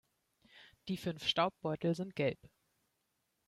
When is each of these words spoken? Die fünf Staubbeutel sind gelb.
Die 0.87 0.97
fünf 0.97 1.27
Staubbeutel 1.27 1.93
sind 1.93 2.15
gelb. 2.15 2.39